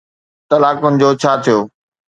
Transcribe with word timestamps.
طلاقن 0.49 0.93
جو 1.01 1.09
ڇا 1.21 1.31
ٿيو؟ 1.43 1.59